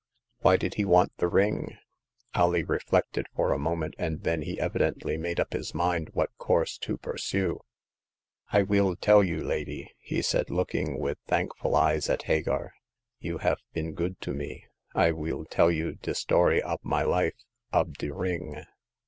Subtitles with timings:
[0.39, 1.77] Why did he want the ring?
[2.35, 6.79] *• Alee reflected for a moment, and then he evidently made up his mind what course
[6.79, 7.59] to pur sue.
[8.51, 12.73] I weel tell you, lady,'* he said, looking with thankful eyes at Hagar.
[13.19, 14.65] You haf been good to me.
[14.95, 17.35] I weel tell you de story ob my life—
[17.79, 18.63] ob de ring.''